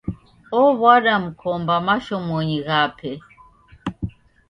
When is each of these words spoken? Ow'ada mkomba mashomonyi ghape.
Ow'ada 0.59 1.13
mkomba 1.23 1.75
mashomonyi 1.87 2.57
ghape. 2.67 3.11